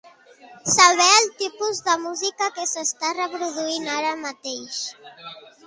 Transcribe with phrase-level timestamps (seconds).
[0.75, 4.83] Saber el tipus de música que s'està reproduint ara mateix.